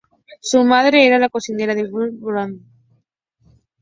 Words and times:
Su 0.41 0.63
madre 0.63 1.05
era 1.05 1.19
la 1.19 1.29
cocinera 1.29 1.75
de 1.75 1.83
Humphrey 1.83 2.15
Bogart. 2.17 2.55